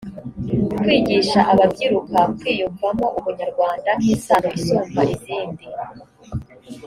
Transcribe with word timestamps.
kwigisha 0.79 1.39
ababyiruka 1.53 2.19
kwiyumvamo 2.37 3.07
ubunyarwanda 3.17 3.89
nk 3.99 4.05
isano 4.15 4.47
isumba 4.57 5.01
izindi 5.15 5.65